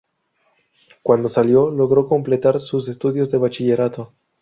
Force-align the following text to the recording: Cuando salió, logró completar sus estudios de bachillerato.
Cuando 1.03 1.29
salió, 1.29 1.69
logró 1.69 2.07
completar 2.07 2.59
sus 2.59 2.89
estudios 2.89 3.29
de 3.29 3.37
bachillerato. 3.37 4.11